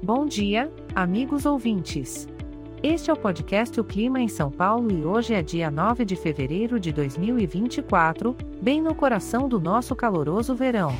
[0.00, 2.28] Bom dia, amigos ouvintes.
[2.84, 6.14] Este é o podcast O Clima em São Paulo e hoje é dia 9 de
[6.14, 10.94] fevereiro de 2024, bem no coração do nosso caloroso verão.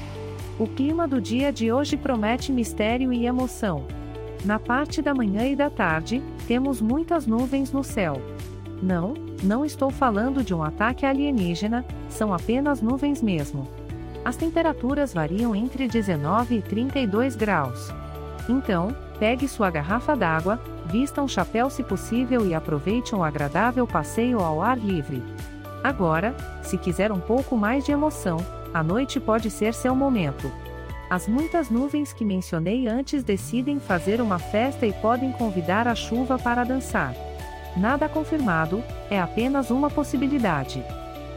[0.58, 3.86] O clima do dia de hoje promete mistério e emoção.
[4.44, 8.20] Na parte da manhã e da tarde, temos muitas nuvens no céu.
[8.82, 13.68] Não, não estou falando de um ataque alienígena, são apenas nuvens mesmo.
[14.24, 17.92] As temperaturas variam entre 19 e 32 graus.
[18.48, 18.88] Então,
[19.18, 24.62] pegue sua garrafa d'água, vista um chapéu se possível e aproveite um agradável passeio ao
[24.62, 25.22] ar livre.
[25.84, 28.38] Agora, se quiser um pouco mais de emoção,
[28.72, 30.50] a noite pode ser seu momento.
[31.10, 36.38] As muitas nuvens que mencionei antes decidem fazer uma festa e podem convidar a chuva
[36.38, 37.14] para dançar.
[37.76, 40.84] Nada confirmado, é apenas uma possibilidade.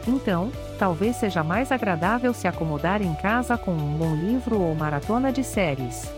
[0.06, 5.32] Então, talvez seja mais agradável se acomodar em casa com um bom livro ou maratona
[5.32, 6.10] de séries.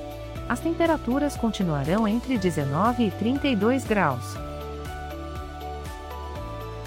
[0.48, 4.36] As temperaturas continuarão entre 19 e 32 graus.